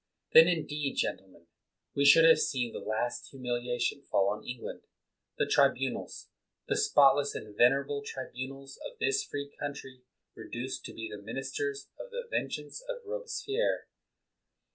Then, 0.33 0.47
indeed, 0.47 0.95
gentlemen, 0.95 1.45
we 1.95 2.05
should 2.05 2.25
have 2.25 2.39
seen 2.39 2.73
the 2.73 2.79
last 2.79 3.27
humiliation 3.29 4.01
fall 4.09 4.29
on 4.29 4.43
England; 4.43 4.81
the 5.37 5.45
tri 5.45 5.67
bunals, 5.67 6.27
the 6.67 6.75
spotless 6.75 7.35
and 7.35 7.55
venerable 7.55 8.01
tribunals, 8.03 8.79
of 8.83 8.97
this 8.97 9.23
free 9.23 9.55
country 9.59 10.01
reduced 10.33 10.83
to 10.85 10.93
be 10.95 11.07
the 11.07 11.21
ministers 11.21 11.87
of 11.99 12.09
the 12.09 12.25
vengeance 12.31 12.81
of 12.89 13.03
Robespierre! 13.05 13.85